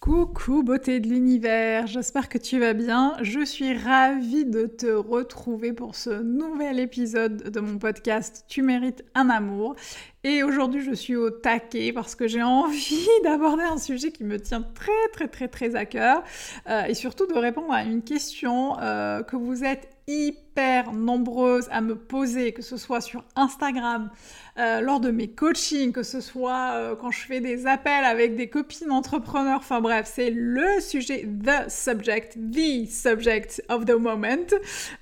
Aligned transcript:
Coucou 0.00 0.62
beauté 0.62 0.98
de 0.98 1.08
l'univers, 1.08 1.86
j'espère 1.86 2.30
que 2.30 2.38
tu 2.38 2.58
vas 2.58 2.72
bien. 2.72 3.18
Je 3.20 3.44
suis 3.44 3.76
ravie 3.76 4.46
de 4.46 4.64
te 4.64 4.86
retrouver 4.86 5.74
pour 5.74 5.94
ce 5.94 6.22
nouvel 6.22 6.80
épisode 6.80 7.50
de 7.50 7.60
mon 7.60 7.76
podcast 7.76 8.46
Tu 8.48 8.62
mérites 8.62 9.04
un 9.14 9.28
amour. 9.28 9.76
Et 10.24 10.42
aujourd'hui 10.42 10.82
je 10.82 10.94
suis 10.94 11.16
au 11.16 11.28
taquet 11.28 11.92
parce 11.92 12.14
que 12.14 12.28
j'ai 12.28 12.42
envie 12.42 13.08
d'aborder 13.24 13.64
un 13.64 13.76
sujet 13.76 14.10
qui 14.10 14.24
me 14.24 14.40
tient 14.40 14.62
très 14.62 15.08
très 15.12 15.28
très 15.28 15.48
très 15.48 15.76
à 15.76 15.84
cœur 15.84 16.22
euh, 16.66 16.84
et 16.84 16.94
surtout 16.94 17.26
de 17.26 17.34
répondre 17.34 17.70
à 17.70 17.82
une 17.82 18.00
question 18.00 18.80
euh, 18.80 19.22
que 19.22 19.36
vous 19.36 19.64
êtes 19.64 19.90
hyper 20.10 20.92
nombreuses 20.92 21.68
à 21.70 21.80
me 21.80 21.94
poser, 21.94 22.52
que 22.52 22.62
ce 22.62 22.76
soit 22.76 23.00
sur 23.00 23.24
Instagram, 23.36 24.10
euh, 24.58 24.80
lors 24.80 25.00
de 25.00 25.10
mes 25.10 25.28
coachings, 25.28 25.92
que 25.92 26.02
ce 26.02 26.20
soit 26.20 26.72
euh, 26.72 26.96
quand 26.96 27.10
je 27.10 27.20
fais 27.20 27.40
des 27.40 27.66
appels 27.66 28.04
avec 28.04 28.34
des 28.34 28.48
copines 28.48 28.90
entrepreneurs, 28.90 29.58
enfin 29.58 29.80
bref, 29.80 30.10
c'est 30.12 30.30
le 30.30 30.80
sujet, 30.80 31.26
the 31.26 31.70
subject, 31.70 32.36
the 32.36 32.86
subject 32.88 33.62
of 33.68 33.84
the 33.84 33.94
moment. 33.94 34.46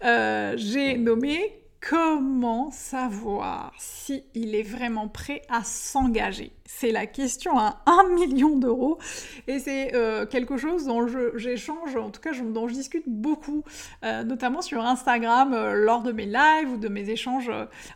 Euh, 0.05 0.55
j'ai 0.56 0.98
nommé 0.98 1.59
comment 1.81 2.70
savoir 2.70 3.72
si 3.78 4.25
il 4.34 4.55
est 4.55 4.62
vraiment 4.62 5.09
prêt 5.09 5.43
à 5.48 5.65
s'engager 5.65 6.53
C'est 6.70 6.92
la 6.92 7.06
question 7.06 7.58
à 7.58 7.80
un 7.86 8.08
million 8.14 8.55
d'euros 8.56 8.98
et 9.47 9.58
c'est 9.58 9.94
euh, 9.94 10.27
quelque 10.27 10.58
chose 10.58 10.84
dont 10.84 11.06
j'échange, 11.34 11.97
en 11.97 12.10
tout 12.10 12.20
cas 12.20 12.33
dont 12.34 12.69
je 12.69 12.75
discute 12.75 13.05
beaucoup, 13.06 13.64
euh, 14.05 14.22
notamment 14.22 14.60
sur 14.60 14.84
Instagram 14.84 15.55
euh, 15.55 15.72
lors 15.72 16.02
de 16.02 16.12
mes 16.12 16.27
lives 16.27 16.70
ou 16.75 16.77
de 16.77 16.88
mes 16.88 17.08
échanges 17.08 17.50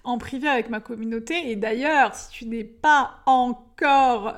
en 0.04 0.16
privé 0.16 0.48
avec 0.48 0.70
ma 0.70 0.80
communauté. 0.80 1.50
Et 1.50 1.56
d'ailleurs, 1.56 2.14
si 2.14 2.30
tu 2.30 2.46
n'es 2.46 2.64
pas 2.64 3.16
encore 3.26 4.34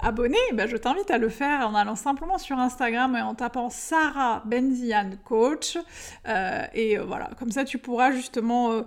abonné, 0.00 0.38
bah, 0.54 0.66
je 0.66 0.78
t'invite 0.78 1.10
à 1.10 1.18
le 1.18 1.28
faire 1.28 1.68
en 1.68 1.74
allant 1.74 1.94
simplement 1.94 2.38
sur 2.38 2.58
Instagram 2.58 3.14
et 3.14 3.20
en 3.20 3.34
tapant 3.34 3.68
Sarah 3.68 4.42
Benzian 4.46 5.10
Coach. 5.24 5.76
et 6.72 6.96
voilà, 6.96 7.28
comme 7.38 7.50
ça 7.50 7.64
tu 7.64 7.76
pourras 7.76 8.10
justement 8.12 8.82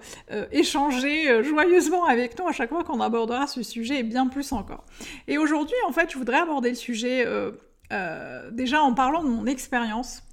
échanger 0.51 1.43
joyeusement 1.43 2.05
avec 2.05 2.39
nous 2.39 2.47
à 2.47 2.51
chaque 2.51 2.69
fois 2.69 2.83
qu'on 2.83 2.99
abordera 2.99 3.45
ce 3.45 3.61
sujet 3.61 4.00
bien 4.03 4.27
plus 4.27 4.51
encore. 4.51 4.85
Et 5.27 5.37
aujourd'hui, 5.37 5.75
en 5.87 5.91
fait, 5.91 6.11
je 6.11 6.17
voudrais 6.17 6.39
aborder 6.39 6.69
le 6.69 6.75
sujet 6.75 7.25
déjà 8.51 8.81
en 8.81 8.93
parlant 8.93 9.23
de 9.23 9.29
mon 9.29 9.45
expérience. 9.45 10.23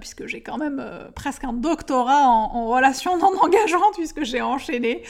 Puisque 0.00 0.26
j'ai 0.26 0.40
quand 0.40 0.58
même 0.58 0.84
presque 1.14 1.44
un 1.44 1.52
doctorat 1.52 2.26
en, 2.28 2.68
relations 2.68 3.16
non 3.18 3.32
engageantes, 3.40 3.94
puisque 3.94 4.24
j'ai 4.24 4.42
enchaîné 4.42 5.02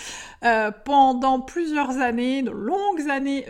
pendant 0.84 1.41
plusieurs 1.41 1.98
années, 1.98 2.42
de 2.42 2.50
longues 2.50 3.08
années, 3.10 3.44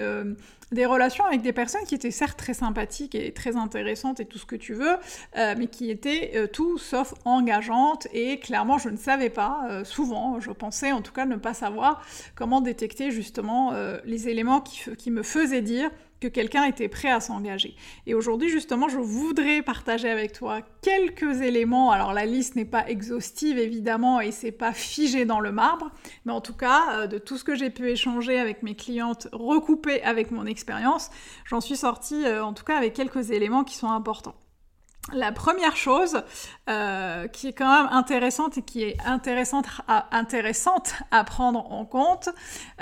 des 0.72 0.87
relations 0.87 1.25
avec 1.25 1.42
des 1.42 1.53
personnes 1.53 1.84
qui 1.84 1.94
étaient 1.94 2.10
certes 2.10 2.38
très 2.38 2.54
sympathiques 2.54 3.15
et 3.15 3.32
très 3.32 3.56
intéressantes 3.56 4.20
et 4.20 4.26
tout 4.26 4.38
ce 4.38 4.47
que 4.47 4.56
tu 4.56 4.75
veux, 4.75 4.97
euh, 5.37 5.54
mais 5.56 5.66
qui 5.66 5.91
étaient 5.91 6.32
euh, 6.34 6.47
tout 6.47 6.78
sauf 6.78 7.15
engageantes. 7.25 8.06
Et 8.12 8.38
clairement 8.38 8.78
je 8.78 8.88
ne 8.91 8.97
savais 8.97 9.31
pas, 9.31 9.62
euh, 9.71 9.84
souvent 9.84 10.41
je 10.41 10.50
pensais 10.50 10.92
en 10.92 11.03
tout 11.03 11.12
cas 11.12 11.25
ne 11.25 11.37
pas 11.37 11.54
savoir 11.54 12.03
comment 12.34 12.60
détecter 12.60 13.10
justement 13.10 13.72
les 14.04 14.28
éléments 14.28 14.60
qui 14.60 15.10
me 15.10 15.22
faisaient 15.22 15.62
dire 15.62 15.91
que 16.20 16.28
quelqu'un 16.28 16.64
était 16.64 16.88
prêt 16.88 17.10
à 17.10 17.20
s'engager. 17.20 17.76
Et 18.06 18.14
aujourd'hui, 18.14 18.48
justement, 18.48 18.88
je 18.88 18.98
voudrais 18.98 19.62
partager 19.62 20.08
avec 20.08 20.32
toi 20.32 20.60
quelques 20.82 21.42
éléments. 21.42 21.90
Alors, 21.90 22.12
la 22.12 22.26
liste 22.26 22.56
n'est 22.56 22.64
pas 22.64 22.88
exhaustive, 22.88 23.58
évidemment, 23.58 24.20
et 24.20 24.32
c'est 24.32 24.52
pas 24.52 24.72
figé 24.72 25.24
dans 25.24 25.40
le 25.40 25.52
marbre, 25.52 25.90
mais 26.24 26.32
en 26.32 26.40
tout 26.40 26.56
cas, 26.56 27.00
euh, 27.00 27.06
de 27.06 27.18
tout 27.18 27.36
ce 27.36 27.44
que 27.44 27.54
j'ai 27.54 27.70
pu 27.70 27.88
échanger 27.90 28.38
avec 28.38 28.62
mes 28.62 28.74
clientes, 28.74 29.28
recoupé 29.32 30.02
avec 30.02 30.30
mon 30.30 30.46
expérience, 30.46 31.10
j'en 31.44 31.60
suis 31.60 31.76
sortie, 31.76 32.24
euh, 32.24 32.44
en 32.44 32.52
tout 32.52 32.64
cas, 32.64 32.76
avec 32.76 32.94
quelques 32.94 33.30
éléments 33.30 33.64
qui 33.64 33.76
sont 33.76 33.90
importants. 33.90 34.34
La 35.14 35.32
première 35.32 35.74
chose 35.74 36.22
euh, 36.69 37.28
qui 37.28 37.48
est 37.48 37.52
quand 37.54 37.82
même 37.82 37.91
intéressante 37.92 38.58
et 38.58 38.62
qui 38.62 38.82
est 38.82 38.96
intéressante 39.06 39.66
à, 39.86 41.24
prendre 41.24 41.72
en 41.72 41.86
compte, 41.86 42.28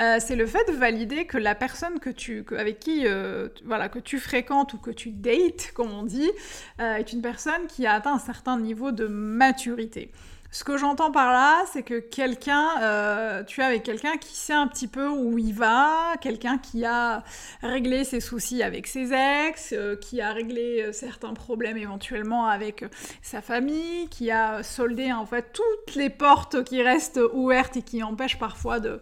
euh, 0.00 0.16
c'est 0.18 0.34
le 0.34 0.46
fait 0.46 0.66
de 0.68 0.72
valider 0.72 1.26
que 1.26 1.38
la 1.38 1.54
personne 1.54 2.00
que 2.00 2.10
tu, 2.10 2.44
avec 2.58 2.80
qui 2.80 3.06
euh, 3.06 3.48
voilà, 3.64 3.88
que 3.88 4.00
tu 4.00 4.18
fréquentes 4.18 4.74
ou 4.74 4.78
que 4.78 4.90
tu 4.90 5.10
dates, 5.10 5.70
comme 5.72 5.92
on 5.92 6.02
dit, 6.02 6.30
est 6.78 7.12
une 7.12 7.22
personne 7.22 7.66
qui 7.68 7.86
a 7.86 7.92
atteint 7.92 8.14
un 8.14 8.18
certain 8.18 8.58
niveau 8.58 8.90
de 8.90 9.06
maturité. 9.06 10.10
Ce 10.50 10.64
que 10.64 10.76
j'entends 10.76 11.10
par 11.10 11.32
là, 11.32 11.64
c'est 11.72 11.82
que 11.82 11.98
quelqu'un, 11.98 12.80
euh, 12.80 13.44
tu 13.44 13.60
es 13.60 13.64
avec 13.64 13.82
quelqu'un 13.82 14.16
qui 14.16 14.34
sait 14.34 14.52
un 14.52 14.66
petit 14.66 14.88
peu 14.88 15.08
où 15.08 15.38
il 15.38 15.52
va, 15.52 16.14
quelqu'un 16.20 16.58
qui 16.58 16.84
a 16.84 17.24
réglé 17.62 18.04
ses 18.04 18.20
soucis 18.20 18.62
avec 18.62 18.86
ses 18.86 19.12
ex, 19.12 19.72
euh, 19.72 19.96
qui 19.96 20.20
a 20.20 20.32
réglé 20.32 20.82
euh, 20.82 20.92
certains 20.92 21.34
problèmes 21.34 21.76
éventuellement 21.76 22.46
avec 22.46 22.84
sa 23.22 23.42
famille, 23.42 24.08
qui 24.08 24.30
a 24.30 24.62
soldé 24.62 25.12
en 25.12 25.26
fait 25.26 25.52
toutes 25.52 25.96
les 25.96 26.10
portes 26.10 26.62
qui 26.64 26.82
restent 26.82 27.20
ouvertes 27.32 27.76
et 27.76 27.82
qui 27.82 28.02
empêchent 28.02 28.38
parfois 28.38 28.80
de, 28.80 29.00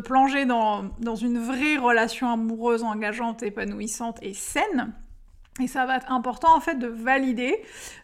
plonger 0.00 0.46
dans 0.46 1.16
une 1.16 1.38
vraie 1.38 1.76
relation 1.76 2.30
amoureuse 2.30 2.82
engageante, 2.82 3.42
épanouissante 3.42 4.18
et 4.22 4.34
saine. 4.34 4.94
Et 5.60 5.68
ça 5.68 5.86
va 5.86 5.98
être 5.98 6.10
important 6.10 6.56
en 6.56 6.60
fait 6.60 6.80
de 6.80 6.88
valider 6.88 7.62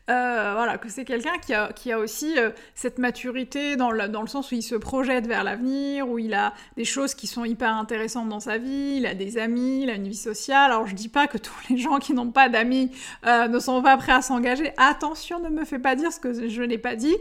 euh, 0.09 0.53
voilà, 0.55 0.79
que 0.79 0.89
c'est 0.89 1.05
quelqu'un 1.05 1.37
qui 1.39 1.53
a, 1.53 1.73
qui 1.73 1.91
a 1.91 1.99
aussi 1.99 2.39
euh, 2.39 2.51
cette 2.77 2.99
maturité 2.99 3.75
dans 3.75 3.91
le, 3.91 4.09
dans 4.09 4.23
le 4.23 4.29
sens 4.29 4.53
où 4.53 4.55
il 4.55 4.63
se 4.63 4.77
projette 4.77 5.27
vers 5.27 5.43
l'avenir, 5.43 6.09
où 6.09 6.21
il 6.21 6.33
a 6.35 6.55
des 6.77 6.85
choses 6.85 7.15
qui 7.15 7.27
sont 7.27 7.45
hyper 7.45 7.75
intéressantes 7.75 8.29
dans 8.29 8.39
sa 8.39 8.59
vie, 8.59 8.99
il 8.99 9.07
a 9.07 9.15
des 9.15 9.37
amis, 9.37 9.83
il 9.83 9.91
a 9.91 9.95
une 9.95 10.09
vie 10.09 10.15
sociale. 10.15 10.71
Alors 10.71 10.87
je 10.87 10.95
dis 10.95 11.09
pas 11.09 11.27
que 11.27 11.39
tous 11.39 11.55
les 11.71 11.77
gens 11.77 11.99
qui 11.99 12.13
n'ont 12.13 12.31
pas 12.31 12.49
d'amis 12.49 12.93
euh, 13.27 13.49
ne 13.49 13.59
sont 13.59 13.83
pas 13.83 13.97
prêts 13.97 14.13
à 14.13 14.23
s'engager. 14.23 14.73
Attention, 14.77 15.41
ne 15.41 15.49
me 15.49 15.65
fais 15.65 15.81
pas 15.81 15.97
dire 15.97 16.13
ce 16.13 16.21
que 16.21 16.49
je 16.49 16.63
n'ai 16.63 16.79
pas 16.79 16.95
dit. 16.95 17.17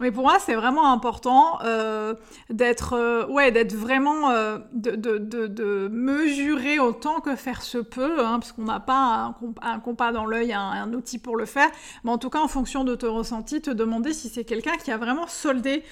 Mais 0.00 0.10
pour 0.10 0.24
moi, 0.24 0.38
c'est 0.38 0.54
vraiment 0.54 0.90
important 0.90 1.58
euh, 1.64 2.14
d'être, 2.50 2.94
euh, 2.94 3.50
d'être 3.50 3.74
vraiment, 3.74 4.30
euh, 4.30 4.58
de, 4.72 5.88
mesurer 5.88 6.78
autant 6.78 7.20
que 7.20 7.36
faire 7.36 7.62
se 7.62 7.78
peut, 7.78 8.24
hein, 8.24 8.38
parce 8.40 8.52
qu'on 8.52 8.64
n'a 8.64 8.80
pas 8.80 9.34
un, 9.62 9.78
compas 9.80 10.12
dans 10.12 10.24
l'œil, 10.24 10.52
un, 10.52 10.92
outil 10.92 11.18
pour 11.18 11.36
le 11.36 11.46
faire. 11.46 11.70
Mais 12.04 12.10
en 12.10 12.18
tout 12.18 12.30
cas, 12.30 12.40
en 12.40 12.48
fonction 12.48 12.84
de 12.84 12.94
ton 12.94 13.14
ressenti, 13.14 13.60
te 13.60 13.70
demander 13.70 14.12
si 14.12 14.28
c'est 14.28 14.44
quelqu'un 14.44 14.76
qui 14.76 14.90
a 14.90 14.96
vraiment 14.96 15.26
soldé 15.26 15.82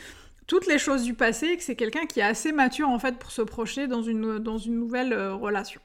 toutes 0.47 0.67
les 0.67 0.79
choses 0.79 1.05
du 1.05 1.15
passé, 1.15 1.47
et 1.47 1.57
que 1.57 1.63
c'est 1.63 1.77
quelqu'un 1.77 2.07
qui 2.07 2.19
est 2.19 2.25
assez 2.25 2.51
mature 2.51 2.89
en 2.89 2.99
fait 2.99 3.17
pour 3.19 3.31
se 3.31 3.43
projeter 3.43 3.87
dans 3.87 4.03
une 4.03 4.39
nouvelle 4.75 5.15
relation. 5.31 5.81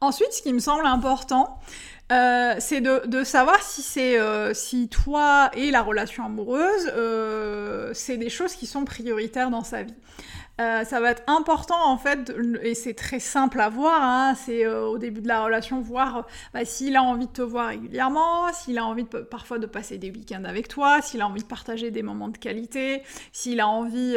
Ensuite, 0.00 0.32
ce 0.32 0.42
qui 0.42 0.52
me 0.52 0.58
semble 0.58 0.84
important, 0.84 1.58
euh, 2.12 2.54
c'est 2.58 2.80
de, 2.80 3.24
savoir 3.24 3.60
si 3.62 3.82
c'est 3.82 4.20
euh, 4.20 4.54
si 4.54 4.88
toi 4.88 5.50
et 5.54 5.70
la 5.70 5.82
relation 5.82 6.24
amoureuse, 6.24 6.92
euh, 6.94 7.90
c'est 7.94 8.16
des 8.16 8.28
choses 8.28 8.54
qui 8.54 8.66
sont 8.66 8.84
prioritaires 8.84 9.50
dans 9.50 9.64
sa 9.64 9.82
vie. 9.82 9.94
ça 10.58 11.00
va 11.00 11.10
être 11.10 11.22
important 11.26 11.90
en 11.90 11.98
fait, 11.98 12.32
et 12.62 12.74
c'est 12.74 12.94
très 12.94 13.20
simple 13.20 13.60
à 13.60 13.68
voir, 13.68 14.00
hein, 14.02 14.34
c'est 14.36 14.66
au 14.66 14.98
début 14.98 15.20
de 15.20 15.28
la 15.28 15.44
relation 15.44 15.80
voir 15.80 16.26
bah, 16.54 16.64
s'il 16.64 16.96
a 16.96 17.02
envie 17.02 17.26
de 17.26 17.32
te 17.32 17.42
voir 17.42 17.68
régulièrement, 17.68 18.52
s'il 18.52 18.78
a 18.78 18.84
envie 18.84 19.04
de, 19.04 19.18
parfois 19.18 19.58
de 19.58 19.66
passer 19.66 19.98
des 19.98 20.10
week-ends 20.10 20.44
avec 20.44 20.68
toi, 20.68 21.02
s'il 21.02 21.22
a 21.22 21.26
envie 21.26 21.42
de 21.42 21.48
partager 21.48 21.90
des 21.90 22.02
moments 22.02 22.28
de 22.28 22.38
qualité, 22.38 23.02
s'il 23.32 23.60
a 23.60 23.68
envie 23.68 24.16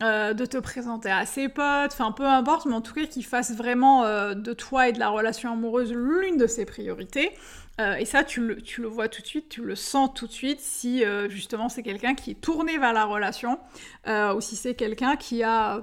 euh, 0.00 0.32
de 0.32 0.46
te 0.46 0.58
présenter 0.58 1.10
à 1.10 1.26
ses 1.26 1.48
potes, 1.48 1.92
enfin 1.92 2.12
peu 2.12 2.24
importe, 2.24 2.66
mais 2.66 2.74
en 2.74 2.80
tout 2.80 2.94
cas 2.94 3.06
qu'il 3.06 3.24
fasse 3.24 3.52
vraiment 3.52 4.04
euh, 4.04 4.34
de 4.34 4.52
toi 4.52 4.88
et 4.88 4.92
de 4.92 5.00
la 5.00 5.08
relation 5.08 5.52
amoureuse 5.52 5.92
l'une 5.92 6.36
de 6.36 6.46
ses 6.46 6.64
priorités. 6.64 7.32
Euh, 7.80 7.96
et 7.96 8.04
ça, 8.04 8.22
tu 8.22 8.40
le, 8.40 8.62
tu 8.62 8.82
le, 8.82 8.86
vois 8.86 9.08
tout 9.08 9.22
de 9.22 9.26
suite, 9.26 9.48
tu 9.48 9.62
le 9.62 9.74
sens 9.74 10.10
tout 10.14 10.28
de 10.28 10.32
suite 10.32 10.60
si 10.60 11.02
justement 11.28 11.68
c'est 11.68 11.82
quelqu'un 11.82 12.14
qui 12.14 12.30
est 12.30 12.40
tourné 12.40 12.78
vers 12.78 12.92
la 12.92 13.04
relation 13.06 13.58
ou 14.06 14.40
si 14.40 14.54
c'est 14.54 14.74
quelqu'un 14.74 15.16
qui 15.16 15.42
a, 15.42 15.82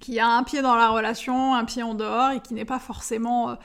qui 0.00 0.18
a 0.18 0.26
un 0.26 0.42
pied 0.42 0.60
dans 0.60 0.74
la 0.74 0.88
relation, 0.88 1.54
un 1.54 1.64
pied 1.64 1.84
en 1.84 1.94
dehors 1.94 2.32
et 2.32 2.40
qui 2.40 2.54
n'est 2.54 2.64
pas 2.64 2.80
forcément 2.80 3.56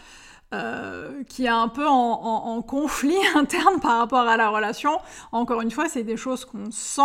euh, 0.56 1.24
qui 1.28 1.46
est 1.46 1.50
un 1.50 1.68
peu 1.68 1.86
en, 1.86 2.62
conflit 2.62 3.18
interne 3.36 3.80
par 3.82 4.00
rapport 4.00 4.28
à 4.28 4.38
la 4.38 4.50
relation. 4.50 5.00
Encore 5.32 5.62
une 5.62 5.72
fois, 5.72 5.90
c'est 5.90 6.04
des 6.04 6.18
choses 6.18 6.46
qu'on 6.46 6.72
sent 6.72 7.02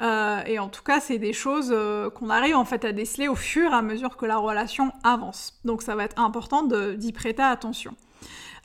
euh, 0.00 0.42
et 0.46 0.58
en 0.58 0.68
tout 0.68 0.82
cas, 0.82 1.00
c'est 1.00 1.18
des 1.18 1.32
choses 1.32 1.72
euh, 1.72 2.08
qu'on 2.10 2.30
arrive 2.30 2.56
en 2.56 2.64
fait 2.64 2.84
à 2.84 2.92
déceler 2.92 3.26
au 3.26 3.34
fur 3.34 3.72
et 3.72 3.74
à 3.74 3.82
mesure 3.82 4.16
que 4.16 4.26
la 4.26 4.36
relation 4.36 4.92
avance. 5.02 5.58
Donc, 5.64 5.82
ça 5.82 5.96
va 5.96 6.04
être 6.04 6.20
important 6.20 6.62
d'y 6.62 7.12
prêter 7.12 7.42
attention. 7.42 7.94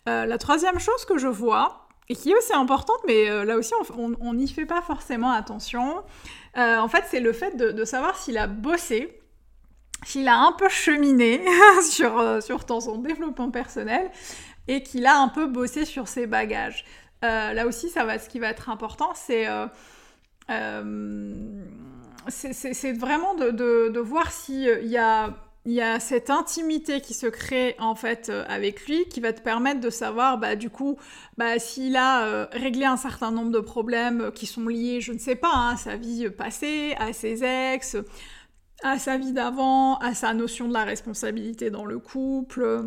la 0.06 0.38
troisième 0.38 0.80
chose 0.80 1.06
que 1.06 1.18
je 1.18 1.28
vois, 1.28 1.88
et 2.08 2.16
qui 2.16 2.32
est 2.32 2.38
aussi 2.38 2.54
importante, 2.54 3.00
mais 3.06 3.46
là 3.46 3.56
aussi 3.58 3.74
on 3.98 4.34
n'y 4.34 4.48
fait 4.48 4.66
pas 4.66 4.82
forcément 4.82 5.32
attention, 5.32 6.04
en 6.56 6.88
fait, 6.88 7.04
c'est 7.08 7.20
le 7.20 7.34
fait 7.34 7.56
de 7.56 7.86
savoir 7.86 8.18
s'il 8.18 8.38
a 8.38 8.48
bossé 8.48 9.19
qu'il 10.06 10.28
a 10.28 10.38
un 10.38 10.52
peu 10.52 10.70
cheminé 10.70 11.44
sur, 11.90 12.20
euh, 12.20 12.42
sur 12.42 12.66
son 12.68 12.98
développement 12.98 13.52
personnel 13.52 14.10
et 14.68 14.84
qu'il 14.84 15.06
a 15.06 15.18
un 15.18 15.28
peu 15.30 15.48
bossé 15.48 15.86
sur 15.86 16.08
ses 16.08 16.28
bagages. 16.28 16.86
Euh, 17.24 17.54
là 17.54 17.68
aussi, 17.68 17.90
ce 17.90 18.30
qui 18.30 18.40
va 18.40 18.50
être 18.50 18.70
important, 18.70 19.12
c'est 19.14 19.48
euh, 19.48 19.68
vraiment 22.98 23.36
de, 23.36 23.52
de, 23.52 23.90
de 23.90 24.00
voir 24.00 24.32
s'il 24.32 24.88
y 24.88 24.98
a 24.98 25.34
il 25.66 25.74
y 25.74 25.82
a 25.82 26.00
cette 26.00 26.30
intimité 26.30 27.02
qui 27.02 27.14
se 27.14 27.28
crée 27.28 27.76
en 27.80 27.94
fait 27.94 28.32
avec 28.48 28.88
lui 28.88 29.06
qui 29.10 29.20
va 29.20 29.34
te 29.34 29.42
permettre 29.42 29.82
de 29.82 29.90
savoir 29.90 30.38
bah, 30.38 30.56
du 30.56 30.70
coup 30.70 30.98
bah, 31.38 31.60
s'il 31.60 31.98
a 31.98 32.48
réglé 32.54 32.86
un 32.86 32.96
certain 32.96 33.30
nombre 33.30 33.52
de 33.52 33.60
problèmes 33.60 34.32
qui 34.34 34.46
sont 34.46 34.68
liés, 34.68 35.02
je 35.02 35.12
ne 35.12 35.20
sais 35.20 35.36
pas, 35.36 35.52
hein, 35.54 35.74
à 35.74 35.78
sa 35.78 35.98
vie 35.98 36.30
passée, 36.30 36.96
à 36.98 37.12
ses 37.12 37.44
ex, 37.44 37.98
à 38.84 39.00
sa 39.00 39.18
vie 39.18 39.34
d'avant, 39.34 39.98
à 39.98 40.14
sa 40.14 40.34
notion 40.34 40.68
de 40.68 40.74
la 40.74 40.84
responsabilité 40.84 41.70
dans 41.70 41.86
le 41.86 42.00
couple, 42.00 42.84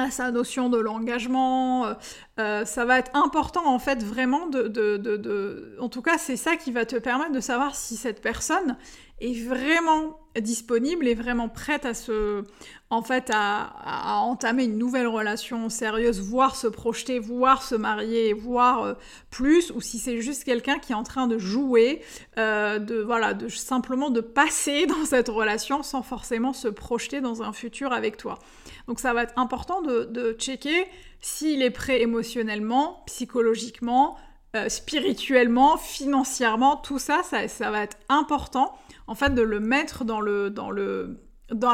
à 0.00 0.10
sa 0.10 0.30
notion 0.30 0.68
de 0.68 0.78
l'engagement. 0.78 1.86
Euh, 1.86 1.94
euh, 2.38 2.64
ça 2.64 2.84
va 2.84 2.98
être 2.98 3.14
important 3.14 3.66
en 3.66 3.78
fait 3.78 4.02
vraiment 4.02 4.46
de, 4.46 4.62
de, 4.62 4.96
de... 4.96 5.76
En 5.80 5.88
tout 5.88 6.02
cas, 6.02 6.18
c'est 6.18 6.36
ça 6.36 6.56
qui 6.56 6.72
va 6.72 6.84
te 6.84 6.96
permettre 6.96 7.32
de 7.32 7.40
savoir 7.40 7.74
si 7.74 7.96
cette 7.96 8.20
personne 8.22 8.76
est 9.20 9.44
vraiment 9.44 10.18
disponible 10.38 11.08
et 11.08 11.14
vraiment 11.14 11.48
prête 11.48 11.84
à 11.84 11.92
se, 11.92 12.44
en 12.88 13.02
fait, 13.02 13.30
à, 13.34 14.20
entamer 14.20 14.64
une 14.64 14.78
nouvelle 14.78 15.08
relation 15.08 15.68
sérieuse, 15.68 16.20
voire 16.20 16.54
se 16.54 16.68
projeter, 16.68 17.18
voire 17.18 17.62
se 17.62 17.74
marier, 17.74 18.32
voire 18.32 18.84
euh, 18.84 18.94
plus, 19.30 19.72
ou 19.72 19.80
si 19.80 19.98
c'est 19.98 20.20
juste 20.20 20.44
quelqu'un 20.44 20.78
qui 20.78 20.92
est 20.92 20.94
en 20.94 21.02
train 21.02 21.26
de 21.26 21.36
jouer, 21.36 22.02
euh, 22.38 22.78
de 22.78 23.00
voilà, 23.00 23.34
de 23.34 23.48
simplement 23.48 24.10
de 24.10 24.20
passer 24.20 24.86
dans 24.86 25.04
cette 25.04 25.28
relation 25.28 25.82
sans 25.82 26.02
forcément 26.02 26.52
se 26.52 26.68
projeter 26.68 27.20
dans 27.20 27.42
un 27.42 27.52
futur 27.52 27.92
avec 27.92 28.16
toi. 28.16 28.38
Donc 28.86 29.00
ça 29.00 29.12
va 29.12 29.24
être 29.24 29.36
important 29.36 29.82
de, 29.82 30.04
de 30.04 30.32
checker 30.32 30.86
s'il 31.20 31.62
est 31.62 31.70
prêt 31.70 32.00
émotionnellement, 32.00 33.02
psychologiquement, 33.06 34.16
euh, 34.56 34.68
spirituellement, 34.68 35.76
financièrement, 35.76 36.76
tout 36.76 36.98
ça, 36.98 37.22
ça, 37.22 37.46
ça 37.46 37.70
va 37.70 37.82
être 37.82 37.96
important 38.08 38.76
en 39.06 39.14
fait, 39.14 39.34
de 39.34 39.42
le 39.42 39.60
mettre 39.60 40.04
dans 40.04 40.20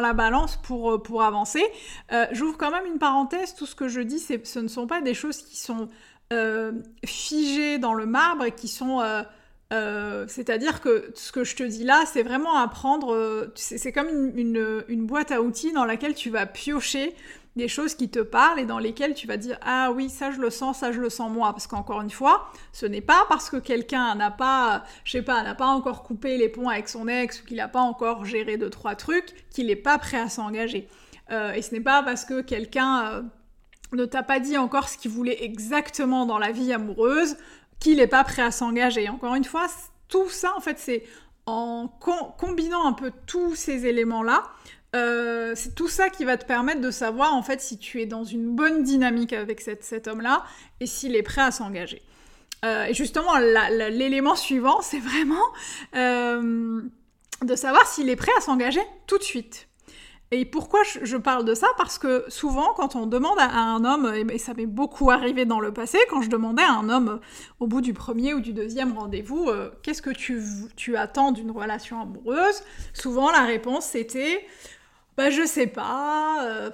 la 0.01 0.13
balance 0.13 0.57
pour, 0.57 0.93
euh, 0.93 1.03
pour 1.03 1.23
avancer. 1.23 1.65
Euh, 2.13 2.27
j'ouvre 2.33 2.57
quand 2.57 2.71
même 2.71 2.87
une 2.87 2.99
parenthèse, 2.99 3.55
tout 3.55 3.67
ce 3.67 3.75
que 3.75 3.89
je 3.89 4.01
dis, 4.01 4.19
ce 4.19 4.59
ne 4.59 4.69
sont 4.69 4.87
pas 4.87 5.01
des 5.01 5.15
choses 5.15 5.43
qui 5.43 5.57
sont 5.57 5.89
euh, 6.33 6.73
figées 7.05 7.79
dans 7.79 7.95
le 7.95 8.07
marbre 8.07 8.45
et 8.45 8.53
qui 8.53 8.69
sont... 8.69 9.03
C'est-à-dire 10.29 10.81
que 10.81 11.11
ce 11.15 11.33
que 11.33 11.43
je 11.43 11.57
te 11.57 11.63
dis 11.63 11.85
là, 11.85 12.05
c'est 12.07 12.23
vraiment 12.23 12.57
apprendre, 12.57 13.51
c'est 13.57 13.93
comme 13.93 14.09
une, 14.37 15.07
boîte 15.07 15.33
à 15.33 15.43
outils 15.43 15.73
dans 15.73 15.85
laquelle 15.85 16.15
tu 16.15 16.31
vas 16.31 16.47
piocher 16.47 17.15
des 17.57 17.69
choses 17.69 17.95
qui 17.95 18.09
te 18.09 18.19
parlent 18.19 18.61
et 18.61 18.67
dans 18.67 18.79
lesquelles 18.79 19.15
tu 19.15 19.27
vas 19.27 19.39
dire 19.39 19.59
ah 19.63 19.91
oui 19.95 20.11
ça 20.11 20.31
je 20.31 20.39
le 20.39 20.51
sens 20.51 20.79
ça 20.79 20.93
je 20.93 21.01
le 21.01 21.09
sens 21.09 21.31
moi 21.31 21.53
parce 21.53 21.67
qu'encore 21.67 22.03
une 22.03 22.11
fois 22.11 22.51
ce 22.73 22.85
n'est 22.87 23.01
pas 23.01 23.25
parce 23.29 23.49
que 23.49 23.57
quelqu'un 23.57 24.15
n'a 24.15 24.31
pas 24.31 24.85
je 25.05 25.13
sais 25.13 25.23
pas 25.23 25.43
n'a 25.43 25.55
pas 25.55 25.67
encore 25.67 26.03
coupé 26.03 26.37
les 26.37 26.49
ponts 26.49 26.69
avec 26.69 26.89
son 26.89 27.09
ex 27.09 27.41
ou 27.41 27.47
qu'il 27.47 27.57
n'a 27.57 27.69
pas 27.69 27.81
encore 27.81 28.25
géré 28.25 28.59
deux 28.59 28.71
trois 28.71 28.95
trucs 28.95 29.49
qu'il 29.51 29.67
n'est 29.67 29.77
pas 29.77 29.99
prêt 29.99 30.19
à 30.19 30.29
s'engager. 30.29 30.89
Euh, 31.31 31.53
et 31.55 31.63
ce 31.63 31.75
n'est 31.75 31.81
pas 31.81 32.03
parce 32.03 32.25
que 32.25 32.41
quelqu'un 32.41 33.05
euh, 33.07 33.23
ne 33.93 34.05
t'a 34.05 34.23
pas 34.23 34.39
dit 34.39 34.57
encore 34.59 34.89
ce 34.89 34.99
qu'il 34.99 35.11
voulait 35.11 35.43
exactement 35.43 36.27
dans 36.27 36.39
la 36.39 36.53
vie 36.53 36.73
amoureuse 36.73 37.37
qu'il 37.81 37.97
n'est 37.97 38.07
pas 38.07 38.23
prêt 38.23 38.43
à 38.43 38.51
s'engager. 38.51 39.09
Encore 39.09 39.35
une 39.35 39.45
fois 39.45 39.67
tout 40.09 40.29
ça 40.29 40.53
en 40.57 40.61
fait 40.61 40.79
c'est 40.79 41.05
en 41.47 41.89
combinant 42.39 42.87
un 42.87 42.93
peu 42.93 43.13
tous 43.27 43.55
ces 43.55 43.87
éléments 43.87 44.23
là 44.23 44.43
euh, 44.97 45.53
c'est 45.55 45.75
tout 45.75 45.89
ça 45.89 46.09
qui 46.09 46.25
va 46.25 46.37
te 46.37 46.47
permettre 46.47 46.81
de 46.81 46.91
savoir 46.91 47.35
en 47.35 47.43
fait 47.43 47.61
si 47.61 47.79
tu 47.79 48.01
es 48.01 48.07
dans 48.07 48.25
une 48.25 48.55
bonne 48.55 48.83
dynamique 48.83 49.33
avec 49.33 49.61
cet 49.61 50.09
homme-là 50.09 50.45
et 50.81 50.87
s'il 50.87 51.15
est 51.17 51.23
prêt 51.23 51.43
à 51.43 51.51
s'engager. 51.51 52.03
Euh, 52.65 52.87
et 52.87 52.95
justement, 52.95 53.37
l'élément 53.37 54.35
suivant, 54.35 54.81
c'est 54.81 54.99
vraiment 54.99 55.45
euh, 55.95 56.81
de 57.45 57.55
savoir 57.55 57.87
s'il 57.87 58.09
est 58.09 58.17
prêt 58.17 58.33
à 58.39 58.41
s'engager 58.41 58.81
tout 59.07 59.19
de 59.19 59.23
suite. 59.23 59.69
Et 60.33 60.45
pourquoi 60.45 60.81
je, 61.05 61.17
parle 61.17 61.45
de 61.45 61.55
ça? 61.55 61.69
Parce 61.77 61.99
que 61.99 62.25
souvent, 62.27 62.75
quand 62.75 62.97
on 62.97 63.07
demande 63.07 63.39
à, 63.39 63.61
un 63.61 63.85
homme, 63.85 64.13
et, 64.33 64.39
ça 64.39 64.55
m'est 64.55 64.67
beaucoup 64.67 65.13
arrivé 65.13 65.45
dans 65.45 65.61
le 65.61 65.73
passé, 65.73 65.99
quand 66.11 66.21
je 66.21 66.29
demandais 66.29 66.65
à 66.65 66.73
un 66.73 66.89
homme 66.89 67.21
au 67.61 67.69
bout 67.69 67.81
du 67.81 67.95
premier 67.95 68.35
ou 68.35 68.41
du 68.41 68.53
deuxième 68.53 68.99
rendez-vous, 68.99 69.49
qu'est-ce 69.83 70.03
que 70.03 70.11
tu, 70.11 70.43
tu 70.75 70.97
attends 70.97 71.31
d'une 71.31 71.53
relation 71.53 72.01
amoureuse? 72.01 72.65
Souvent, 72.93 73.31
la 73.31 73.45
réponse 73.45 73.85
c'était 73.85 74.45
bah 75.17 75.31
je 75.31 75.45
sais 75.47 75.67
pas, 75.67 76.45
euh, 76.45 76.71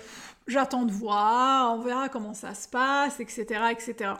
j'attends 0.47 0.85
de 0.85 0.93
voir, 0.93 1.75
on 1.75 1.83
verra 1.83 2.09
comment 2.09 2.35
ça 2.35 2.55
se 2.55 2.69
passe, 2.69 3.21
etc., 3.21 3.45
etc. 3.71 4.15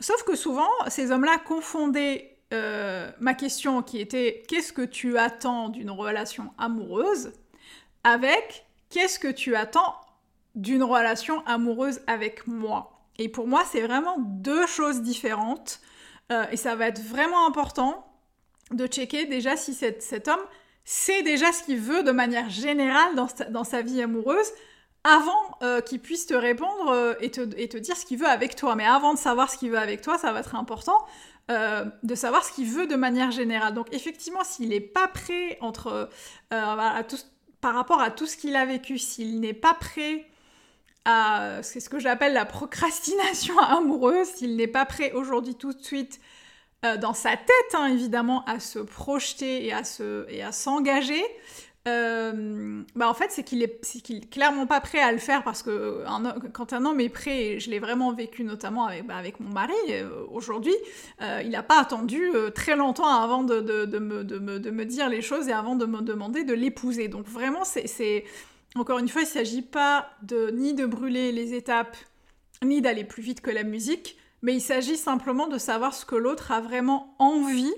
Sauf 0.00 0.22
que 0.24 0.36
souvent, 0.36 0.70
ces 0.88 1.10
hommes-là 1.10 1.38
confondaient 1.38 2.36
euh, 2.54 3.10
ma 3.18 3.34
question 3.34 3.82
qui 3.82 4.00
était 4.00 4.44
qu'est-ce 4.48 4.72
que 4.72 4.82
tu 4.82 5.18
attends 5.18 5.68
d'une 5.68 5.90
relation 5.90 6.52
amoureuse 6.58 7.32
avec 8.04 8.66
qu'est-ce 8.90 9.18
que 9.18 9.28
tu 9.28 9.56
attends 9.56 9.96
d'une 10.54 10.82
relation 10.82 11.44
amoureuse 11.46 12.00
avec 12.06 12.46
moi? 12.46 12.92
Et 13.18 13.28
pour 13.28 13.48
moi, 13.48 13.62
c'est 13.70 13.80
vraiment 13.80 14.16
deux 14.18 14.66
choses 14.66 15.02
différentes. 15.02 15.80
Euh, 16.30 16.44
et 16.50 16.56
ça 16.56 16.74
va 16.76 16.88
être 16.88 17.00
vraiment 17.00 17.46
important 17.46 18.06
de 18.72 18.86
checker 18.86 19.26
déjà 19.26 19.56
si 19.56 19.74
cet 19.74 20.28
homme 20.28 20.40
sait 20.86 21.24
déjà 21.24 21.52
ce 21.52 21.64
qu'il 21.64 21.80
veut 21.80 22.04
de 22.04 22.12
manière 22.12 22.48
générale 22.48 23.16
dans 23.50 23.64
sa, 23.64 23.82
vie 23.82 24.00
amoureuse 24.00 24.46
avant 25.02 25.58
euh, 25.62 25.80
qu'il 25.80 26.00
puisse 26.00 26.26
te 26.26 26.34
répondre 26.34 26.90
euh, 26.90 27.14
et, 27.20 27.30
te, 27.32 27.76
dire 27.76 27.96
ce 27.96 28.06
qu'il 28.06 28.18
veut 28.18 28.28
avec 28.28 28.54
toi. 28.54 28.76
Mais 28.76 28.86
avant 28.86 29.12
de 29.12 29.18
savoir 29.18 29.50
ce 29.50 29.58
qu'il 29.58 29.70
veut 29.70 29.78
avec 29.78 30.00
toi, 30.00 30.16
ça 30.16 30.32
va 30.32 30.40
être 30.40 30.54
important 30.54 31.04
euh, 31.50 31.84
de 32.04 32.14
savoir 32.14 32.44
ce 32.44 32.52
qu'il 32.52 32.66
veut 32.66 32.86
de 32.86 32.94
manière 32.94 33.32
générale. 33.32 33.74
Donc 33.74 33.92
effectivement, 33.92 34.44
s'il 34.44 34.68
n'est 34.68 34.80
pas 34.80 35.08
prêt 35.08 35.58
entre, 35.60 36.08
par 36.48 37.74
rapport 37.74 38.00
à 38.00 38.12
tout 38.12 38.26
ce 38.26 38.36
qu'il 38.36 38.54
a 38.54 38.64
vécu, 38.64 38.96
s'il 38.96 39.40
n'est 39.40 39.54
pas 39.54 39.74
prêt 39.74 40.24
à... 41.04 41.64
C'est 41.64 41.80
ce 41.80 41.88
que 41.88 41.98
j'appelle 41.98 42.32
la 42.32 42.44
procrastination 42.44 43.58
amoureuse, 43.58 44.28
s'il 44.28 44.54
n'est 44.54 44.68
pas 44.68 44.86
prêt 44.86 45.10
aujourd'hui 45.12 45.56
tout 45.56 45.72
de 45.72 45.82
suite 45.82 46.20
euh, 46.86 46.96
dans 46.96 47.14
sa 47.14 47.30
tête, 47.30 47.74
hein, 47.74 47.86
évidemment, 47.86 48.44
à 48.44 48.60
se 48.60 48.78
projeter 48.78 49.66
et 49.66 49.72
à, 49.72 49.84
se, 49.84 50.26
et 50.30 50.42
à 50.42 50.52
s'engager, 50.52 51.22
euh, 51.88 52.82
bah 52.96 53.08
en 53.08 53.14
fait, 53.14 53.30
c'est 53.30 53.44
qu'il 53.44 53.62
est, 53.62 53.80
qu'il 54.02 54.28
clairement 54.28 54.66
pas 54.66 54.80
prêt 54.80 54.98
à 54.98 55.12
le 55.12 55.18
faire 55.18 55.44
parce 55.44 55.62
que 55.62 56.04
quand 56.52 56.72
un 56.72 56.84
homme 56.84 57.00
est 57.00 57.08
prêt, 57.08 57.44
et 57.44 57.60
je 57.60 57.70
l'ai 57.70 57.78
vraiment 57.78 58.12
vécu 58.12 58.42
notamment 58.42 58.86
avec, 58.86 59.06
bah, 59.06 59.22
mon 59.38 59.50
mari 59.50 59.74
euh, 59.90 60.08
aujourd'hui, 60.30 60.74
il 61.20 61.50
n'a 61.50 61.62
pas 61.62 61.80
attendu 61.80 62.30
très 62.54 62.76
longtemps 62.76 63.06
avant 63.06 63.44
de, 63.44 63.60
de, 63.60 63.84
de, 63.84 63.98
me, 63.98 64.24
de, 64.24 64.38
me, 64.70 64.84
dire 64.84 65.08
les 65.08 65.22
choses 65.22 65.48
et 65.48 65.52
avant 65.52 65.76
de 65.76 65.86
me 65.86 66.00
demander 66.00 66.42
de 66.42 66.54
l'épouser. 66.54 67.08
Donc 67.08 67.26
vraiment, 67.26 67.64
c'est, 67.64 68.24
encore 68.74 68.98
une 68.98 69.08
fois, 69.08 69.22
il 69.22 69.26
ne 69.26 69.30
s'agit 69.30 69.62
pas 69.62 70.10
de, 70.22 70.50
ni 70.50 70.74
de 70.74 70.86
brûler 70.86 71.30
les 71.30 71.54
étapes, 71.54 71.96
ni 72.64 72.80
d'aller 72.80 73.04
plus 73.04 73.22
vite 73.22 73.40
que 73.40 73.50
la 73.50 73.62
musique 73.62 74.16
mais 74.42 74.54
il 74.54 74.60
s'agit 74.60 74.96
simplement 74.96 75.48
de 75.48 75.58
savoir 75.58 75.94
ce 75.94 76.04
que 76.04 76.14
l'autre 76.14 76.52
a 76.52 76.60
vraiment 76.60 77.14
envie 77.18 77.74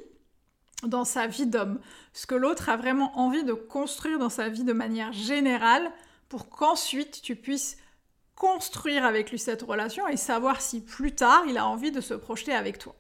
dans 0.85 1.05
sa 1.05 1.27
vie 1.27 1.47
d'homme, 1.47 1.81
ce 2.13 2.27
que 2.27 2.35
l'autre 2.35 2.69
a 2.69 2.77
vraiment 2.77 3.19
envie 3.19 3.45
de 3.45 3.53
construire 3.53 4.19
dans 4.19 4.29
sa 4.29 4.49
vie 4.49 4.65
de 4.65 4.73
manière 4.73 5.13
générale 5.13 5.91
pour 6.29 6.49
qu'ensuite 6.49 7.21
tu 7.23 7.37
puisses 7.37 7.77
construire 8.37 9.05
avec 9.05 9.31
lui 9.33 9.39
cette 9.39 9.63
relation 9.63 10.07
et 10.07 10.17
savoir 10.17 10.61
si 10.61 10.81
plus 10.81 11.15
tard 11.15 11.45
il 11.49 11.59
a 11.59 11.67
envie 11.67 11.91
de 11.91 12.01
se 12.01 12.15
projeter 12.15 12.53
avec 12.53 12.79
toi. 12.79 12.95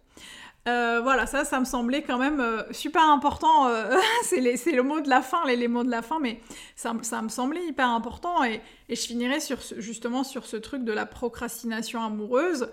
Euh, 0.68 1.00
voilà, 1.02 1.26
ça, 1.26 1.44
ça 1.44 1.58
me 1.60 1.64
semblait 1.64 2.02
quand 2.02 2.18
même 2.18 2.40
euh, 2.40 2.62
super 2.72 3.08
important. 3.08 3.68
Euh, 3.68 3.96
c'est 4.22 4.72
le 4.72 4.82
mot 4.82 5.00
de 5.00 5.08
la 5.08 5.22
fin, 5.22 5.46
les, 5.46 5.68
mots 5.68 5.84
de 5.84 5.90
la 5.90 6.02
fin, 6.02 6.18
mais 6.20 6.40
ça, 6.76 6.92
me 6.92 7.28
semblait 7.28 7.64
hyper 7.64 7.88
important. 7.88 8.44
Et, 8.44 8.60
je 8.88 8.94
finirai 8.94 9.38
justement 9.76 10.24
sur 10.24 10.46
ce 10.46 10.56
truc 10.56 10.84
de 10.84 10.92
la 10.92 11.06
procrastination 11.06 12.02
amoureuse. 12.02 12.70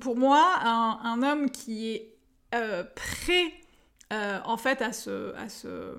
pour 0.00 0.16
moi, 0.16 0.46
un, 0.64 1.22
homme 1.22 1.50
qui 1.50 1.90
est 1.92 2.14
prêt, 2.94 3.52
en 4.10 4.56
fait, 4.56 4.82
à 4.82 4.92
se, 4.92 5.34
à 5.36 5.48
se 5.48 5.94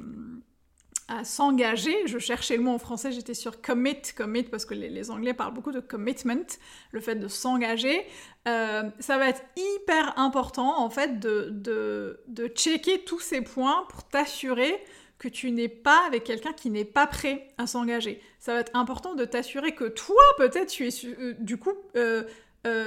à 1.10 1.24
s'engager. 1.24 1.96
Je 2.06 2.20
cherchais 2.20 2.56
le 2.56 2.64
mot 2.64 2.72
en 2.72 2.78
français, 2.78 3.12
j'étais 3.12 3.34
sur 3.34 3.62
commit, 3.62 4.02
commit, 4.16 4.44
parce 4.44 4.64
que 4.64 4.76
les, 4.76 5.12
Anglais 5.12 5.34
parlent 5.34 5.54
beaucoup 5.54 5.72
de 5.72 5.80
commitment, 5.80 6.46
le 6.92 7.02
fait 7.02 7.16
de 7.16 7.28
s'engager. 7.28 8.06
Euh, 8.48 8.84
ça 9.00 9.18
va 9.18 9.30
être 9.30 9.42
hyper 9.58 10.18
important, 10.18 10.80
en 10.80 10.90
fait, 10.90 11.20
de, 11.20 11.50
de, 11.52 12.22
de 12.28 12.48
checker 12.48 13.04
tous 13.04 13.20
ces 13.20 13.42
points 13.42 13.86
pour 13.90 14.04
t'assurer 14.08 14.82
que 15.18 15.28
tu 15.28 15.52
n'es 15.52 15.68
pas 15.68 16.06
avec 16.06 16.24
quelqu'un 16.24 16.54
qui 16.54 16.70
n'est 16.70 16.86
pas 16.86 17.08
prêt 17.08 17.50
à 17.58 17.68
s'engager. 17.68 18.22
Ça 18.40 18.54
va 18.54 18.62
être 18.62 18.76
important 18.76 19.16
de 19.16 19.26
t'assurer 19.26 19.74
que 19.74 19.86
toi, 19.86 20.22
peut-être, 20.38 20.70
tu 20.70 20.88
es... 20.88 21.06
Euh, 21.06 21.36
du 21.40 21.58
coup... 21.58 21.74
Euh, 21.96 22.24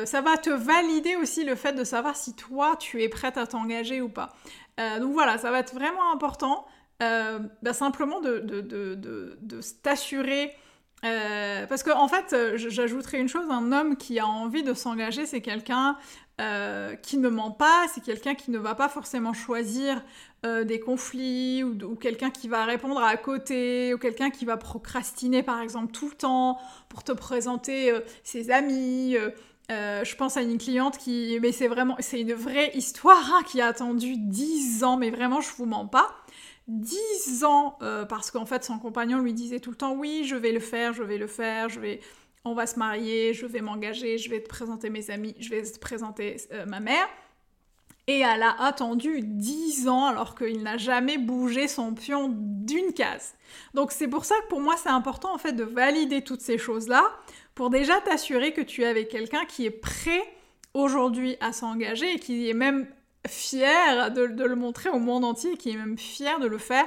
ça 0.05 0.21
va 0.21 0.37
te 0.37 0.51
valider 0.51 1.17
aussi 1.17 1.45
le 1.45 1.55
fait 1.55 1.73
de 1.73 1.83
savoir 1.83 2.15
si 2.15 2.37
toi 2.37 2.77
tu 2.79 3.03
es 3.03 3.09
prête 3.09 3.39
à 3.39 3.47
t'engager 3.47 4.03
ou 4.03 4.11
pas. 4.11 4.35
donc 5.01 5.15
voilà, 5.15 5.39
ça 5.39 5.51
va 5.51 5.61
être 5.61 5.73
vraiment 5.73 6.13
important. 6.13 6.67
Euh, 7.03 7.39
bah, 7.63 7.73
simplement 7.73 8.21
de, 8.21 8.39
de. 8.39 9.39
Euh, 11.05 11.67
parce 11.67 11.83
qu'en 11.83 12.01
en 12.01 12.07
fait, 12.07 12.33
euh, 12.33 12.57
j'ajouterais 12.57 13.19
une 13.19 13.29
chose, 13.29 13.47
un 13.51 13.73
homme 13.73 13.97
qui 13.97 14.21
a 14.21 14.27
envie 14.27 14.63
de 14.63 14.73
s'engager, 14.73 15.27
c'est 15.27 15.41
quelqu'un 15.41 15.97
qui 17.03 17.19
ne 17.19 17.29
ment 17.29 17.53
pas, 17.53 17.87
c'est 17.95 18.03
quelqu'un 18.03 18.35
qui 18.35 18.51
ne 18.51 18.59
va 18.59 18.75
pas 18.75 18.89
forcément 18.89 19.33
choisir 19.33 20.03
des 20.43 20.81
conflits, 20.81 21.63
ou, 21.63 21.79
ou 21.85 21.95
quelqu'un 21.95 22.31
qui 22.31 22.49
va 22.49 22.65
répondre 22.65 23.01
à 23.01 23.17
côté, 23.17 23.95
ou 23.95 23.99
quelqu'un 23.99 24.31
qui 24.31 24.45
va 24.45 24.57
procrastiner 24.57 25.45
par 25.45 25.61
exemple 25.61 25.93
tout 25.93 26.09
le 26.09 26.17
temps 26.17 26.59
pour 26.89 27.05
te 27.05 27.13
présenter 27.13 27.95
ses 28.25 28.51
amis. 28.51 29.17
je 29.71 30.17
pense 30.17 30.37
à 30.37 30.43
une 30.43 30.59
cliente 30.59 30.99
qui, 30.99 31.39
mais 31.41 31.53
c'est 31.53 31.69
vraiment, 31.69 31.95
c'est 32.01 32.21
une 32.21 32.35
vraie 32.35 32.73
histoire 32.75 33.31
hein, 33.33 33.43
qui 33.47 33.61
a 33.61 33.69
attendu 33.69 34.17
10 34.17 34.83
ans, 34.83 34.97
mais 34.97 35.11
vraiment, 35.11 35.41
je 35.41 35.51
vous 35.57 35.67
mens 35.67 35.87
pas. 35.87 36.22
10 36.69 37.45
ans, 37.45 37.77
euh, 37.83 38.05
parce 38.05 38.31
qu'en 38.31 38.47
fait 38.47 38.65
son 38.65 38.79
compagnon 38.79 39.19
lui 39.19 39.35
disait 39.35 39.61
tout 39.61 39.71
le 39.71 39.77
temps 39.77 39.95
oui, 39.95 40.25
je 40.25 40.37
vais 40.37 40.53
le 40.53 40.61
faire, 40.61 40.93
je 40.93 41.03
vais 41.03 41.19
le 41.19 41.27
faire, 41.27 41.69
je 41.69 41.81
vais, 41.81 42.01
on 42.45 42.55
va 42.55 42.67
se 42.67 42.79
marier, 42.79 43.35
je 43.35 43.47
vais 43.47 43.61
m'engager, 43.61 44.19
je 44.19 44.31
vais 44.31 44.41
te 44.43 44.49
présenter 44.49 44.91
mes 44.91 45.11
amis, 45.11 45.35
je 45.39 45.51
vais 45.51 45.63
te 45.63 45.79
présenter 45.79 46.37
euh, 46.53 46.65
ma 46.67 46.81
mère. 46.81 47.09
Et 48.09 48.19
elle 48.19 48.43
a 48.43 48.61
attendu 48.65 49.21
10 49.23 49.87
ans 49.87 50.07
alors 50.07 50.35
qu'il 50.35 50.63
n'a 50.63 50.77
jamais 50.77 51.19
bougé 51.19 51.69
son 51.69 51.95
pion 51.95 52.35
d'une 52.37 52.93
case. 52.93 53.35
Donc 53.75 53.93
c'est 53.93 54.09
pour 54.09 54.25
ça 54.25 54.35
que 54.43 54.49
pour 54.49 54.61
moi 54.61 54.75
c'est 54.77 54.89
important 54.89 55.33
en 55.33 55.39
fait 55.39 55.53
de 55.53 55.63
valider 55.63 56.23
toutes 56.23 56.41
ces 56.41 56.59
choses-là 56.59 57.05
pour 57.55 57.71
déjà 57.71 58.01
t'assurer 58.01 58.53
que 58.53 58.61
tu 58.61 58.83
es 58.83 58.87
avec 58.87 59.09
quelqu'un 59.09 59.45
qui 59.45 59.67
est 59.67 59.71
prêt 59.71 60.23
aujourd'hui 60.75 61.37
à 61.41 61.53
s'engager 61.53 62.15
et 62.15 62.19
qui 62.19 62.49
est 62.49 62.55
même 62.55 62.89
fier 63.29 64.11
de, 64.11 64.23
le 64.23 64.57
montrer 64.57 64.89
au 64.89 64.99
monde 64.99 65.25
entier, 65.25 65.57
qui 65.57 65.71
est 65.71 65.77
même 65.77 65.97
fier 65.97 66.41
de 66.41 66.47
le 66.47 66.59
faire, 66.59 66.87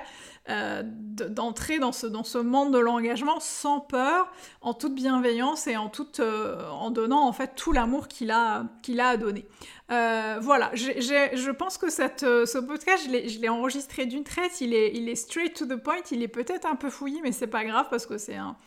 euh, 0.49 0.83
d'entrer 0.85 1.79
dans 1.79 1.91
ce, 1.91 2.07
dans 2.07 2.23
ce 2.23 2.37
monde 2.37 2.73
de 2.73 2.77
l'engagement 2.77 3.39
sans 3.39 3.79
peur, 3.79 4.31
en 4.61 4.73
toute 4.73 4.93
bienveillance 4.93 5.65
et 5.67 5.77
en, 5.77 5.89
toute, 5.89 6.19
euh, 6.19 6.69
en 6.69 6.91
donnant 6.91 7.25
en 7.25 7.31
fait 7.31 7.55
tout 7.55 7.71
l'amour 7.71 8.07
qu'il 8.07 8.31
a, 8.31 8.65
qu'il 8.81 8.99
a 8.99 9.09
à 9.09 9.17
donner. 9.17 9.45
Euh, 9.91 10.37
voilà, 10.41 10.71
je 10.73 11.51
pense 11.51 11.77
que 11.77 11.89
cette, 11.89 12.21
ce 12.21 12.57
podcast, 12.57 13.07
je 13.07 13.39
l'ai 13.39 13.49
enregistré 13.49 14.05
d'une 14.05 14.23
traite, 14.23 14.59
il 14.59 14.73
est, 14.73 14.91
il 14.93 15.07
est 15.07 15.15
straight 15.15 15.55
to 15.55 15.65
the 15.65 15.77
point, 15.77 16.01
il 16.11 16.21
est 16.21 16.27
peut-être 16.27 16.65
un 16.65 16.75
peu 16.75 16.89
fouillis, 16.89 17.21
mais 17.23 17.31
c'est 17.31 17.47
pas 17.47 17.63
grave 17.63 17.87
parce 17.89 18.05
que 18.05 18.17
c'est 18.17 18.35
un, 18.35 18.57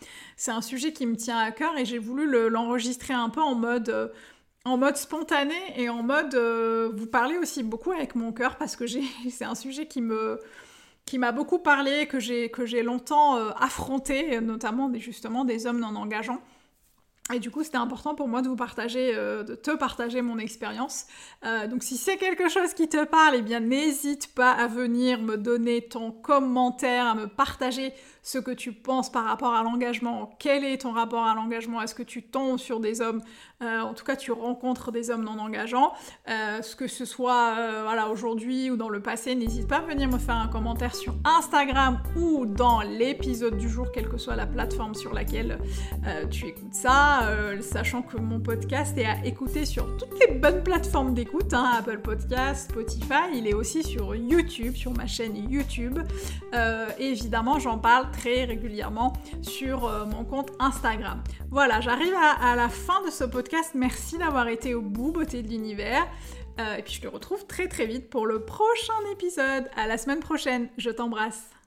un 0.47 0.63
sujet 0.63 0.93
qui 0.93 1.07
me 1.07 1.17
tient 1.17 1.39
à 1.39 1.51
cœur 1.51 1.77
et 1.77 1.85
j'ai 1.85 1.99
voulu 1.99 2.49
l'enregistrer 2.49 3.15
un 3.15 3.29
peu 3.29 3.43
en 3.43 3.55
mode 3.55 4.11
en 4.65 4.77
mode 4.77 4.97
spontané 4.97 5.55
et 5.77 5.89
en 5.89 6.03
mode 6.03 6.35
euh, 6.35 6.91
vous 6.95 7.07
parlez 7.07 7.39
aussi 7.39 7.63
beaucoup 7.63 7.93
avec 7.93 8.15
mon 8.15 8.33
cœur 8.33 8.57
parce 8.57 8.77
que 8.77 8.85
c'est 9.31 9.45
un 9.45 9.55
sujet 9.55 9.87
qui 9.87 10.01
me 10.01 10.41
qui 11.05 11.19
m'a 11.19 11.33
beaucoup 11.33 11.59
parlé 11.59 12.07
que 12.07 12.21
j'ai 12.21 12.51
que 12.51 12.67
j'ai 12.67 12.83
longtemps 12.83 13.37
euh, 13.37 13.51
affronté 13.59 14.41
notamment 14.41 14.93
justement 14.95 15.45
des 15.45 15.67
hommes 15.67 15.81
non 15.81 15.97
engageants 15.97 16.41
et 17.33 17.39
du 17.39 17.51
coup, 17.51 17.63
c'était 17.63 17.77
important 17.77 18.15
pour 18.15 18.29
moi 18.29 18.43
de 18.43 18.49
vous 18.49 18.57
partager, 18.57 19.13
euh, 19.15 19.43
de 19.43 19.55
te 19.55 19.77
partager 19.77 20.23
mon 20.23 20.39
expérience. 20.39 21.07
donc, 21.43 21.83
si 21.83 21.97
c'est 21.97 22.17
quelque 22.17 22.49
chose 22.49 22.75
qui 22.75 22.89
te 22.89 23.05
parle, 23.05 23.37
eh 23.37 23.43
bien, 23.43 23.61
n'hésite 23.61 24.35
pas 24.35 24.53
à 24.53 24.67
venir 24.67 25.21
me 25.21 25.37
donner 25.37 25.83
ton 25.83 26.11
commentaire, 26.11 27.07
à 27.07 27.15
me 27.15 27.27
partager 27.27 27.93
ce 28.29 28.37
que 28.37 28.51
tu 28.51 28.73
penses 28.73 29.11
par 29.11 29.25
rapport 29.25 29.55
à 29.55 29.63
l'engagement. 29.63 30.37
Quel 30.39 30.63
est 30.63 30.83
ton 30.83 30.93
rapport 30.93 31.25
à 31.25 31.35
l'engagement? 31.35 31.81
Est-ce 31.81 31.95
que 31.95 32.03
tu 32.03 32.23
tombes 32.23 32.59
sur 32.59 32.79
des 32.79 33.01
hommes? 33.01 33.23
Euh, 33.63 33.81
en 33.81 33.95
tout 33.95 34.05
cas, 34.05 34.17
tu 34.17 34.33
rencontres 34.33 34.93
des 34.93 35.11
hommes 35.11 35.25
non 35.25 35.39
engageants. 35.39 35.95
Euh, 36.29 36.61
ce 36.61 36.77
que 36.77 36.89
ce 36.89 37.07
soit 37.07 37.55
euh, 37.57 37.83
voilà, 37.85 38.11
aujourd'hui 38.11 38.71
ou 38.71 38.77
dans 38.77 38.91
le 38.91 39.01
passé, 39.01 39.35
n'hésite 39.35 39.67
pas 39.67 39.79
à 39.79 39.81
venir 39.81 40.09
me 40.09 40.19
faire 40.19 40.37
un 40.37 40.49
commentaire 40.49 40.95
sur 40.95 41.15
Instagram 41.25 42.03
ou 42.17 42.45
dans 42.45 42.83
l'épisode 42.83 43.57
du 43.57 43.69
jour, 43.69 43.91
quelle 43.93 44.11
que 44.11 44.19
soit 44.19 44.37
la 44.37 44.47
plateforme 44.47 44.95
sur 44.95 45.15
laquelle 45.15 45.59
tu 46.31 46.47
écoutes 46.47 46.75
ça. 46.75 47.18
Sachant 47.61 48.03
que 48.03 48.17
mon 48.17 48.41
podcast 48.41 48.97
est 48.99 49.07
à 49.07 49.25
écouter 49.25 49.65
sur 49.65 49.97
toutes 49.97 50.19
les 50.21 50.35
bonnes 50.35 50.63
plateformes 50.63 51.15
d'écoute, 51.15 51.53
hein, 51.53 51.73
Apple 51.79 51.99
Podcast, 51.99 52.71
Spotify. 52.71 53.35
Il 53.35 53.47
est 53.47 53.55
aussi 53.55 53.83
sur 53.83 54.15
YouTube, 54.15 54.75
sur 54.75 54.93
ma 54.93 55.07
chaîne 55.07 55.51
YouTube. 55.51 55.99
et 56.53 57.05
évidemment, 57.05 57.59
j'en 57.59 57.79
parle 57.79 58.11
très 58.11 58.45
régulièrement 58.45 59.13
sur 59.43 59.91
mon 60.07 60.25
compte 60.25 60.51
Instagram. 60.59 61.23
Voilà, 61.51 61.81
j'arrive 61.81 62.15
à 62.15 62.57
la 62.57 62.69
fin 62.69 63.05
de 63.05 63.11
ce 63.11 63.25
podcast 63.25 63.73
Merci 63.75 64.19
d'avoir 64.19 64.49
été 64.49 64.75
au 64.75 64.83
bout, 64.83 65.13
beauté 65.13 65.43
de 65.43 65.49
l'univers. 65.49 66.07
Euh, 66.59 66.77
et 66.77 66.83
puis 66.83 66.95
je 66.95 67.01
te 67.01 67.09
retrouve 67.09 67.47
très 67.47 67.69
très 67.69 67.87
vite 67.87 68.11
pour 68.11 68.27
le 68.27 68.45
prochain 68.45 68.95
épisode. 69.13 69.69
À 69.77 69.87
la 69.87 69.99
semaine 69.99 70.21
prochaine. 70.21 70.69
Je 70.77 70.91
t'embrasse. 70.91 71.58